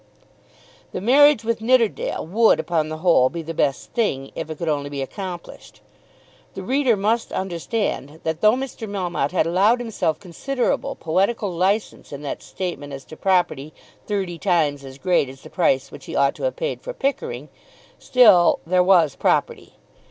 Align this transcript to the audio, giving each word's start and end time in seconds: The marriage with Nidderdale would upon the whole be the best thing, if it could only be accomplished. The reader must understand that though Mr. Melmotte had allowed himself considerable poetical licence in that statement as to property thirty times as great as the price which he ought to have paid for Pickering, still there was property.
The 0.93 0.99
marriage 0.99 1.43
with 1.43 1.61
Nidderdale 1.61 2.25
would 2.25 2.59
upon 2.59 2.89
the 2.89 2.97
whole 3.05 3.29
be 3.29 3.43
the 3.43 3.53
best 3.53 3.91
thing, 3.93 4.31
if 4.33 4.49
it 4.49 4.57
could 4.57 4.67
only 4.67 4.89
be 4.89 5.03
accomplished. 5.03 5.81
The 6.55 6.63
reader 6.63 6.97
must 6.97 7.31
understand 7.31 8.19
that 8.23 8.41
though 8.41 8.53
Mr. 8.53 8.89
Melmotte 8.89 9.29
had 9.29 9.45
allowed 9.45 9.79
himself 9.79 10.19
considerable 10.19 10.95
poetical 10.95 11.51
licence 11.51 12.11
in 12.11 12.23
that 12.23 12.41
statement 12.41 12.93
as 12.93 13.05
to 13.05 13.15
property 13.15 13.73
thirty 14.07 14.39
times 14.39 14.83
as 14.83 14.97
great 14.97 15.29
as 15.29 15.41
the 15.43 15.51
price 15.51 15.91
which 15.91 16.05
he 16.05 16.15
ought 16.15 16.33
to 16.33 16.43
have 16.45 16.55
paid 16.55 16.81
for 16.81 16.93
Pickering, 16.93 17.49
still 17.99 18.59
there 18.65 18.83
was 18.83 19.15
property. 19.15 19.73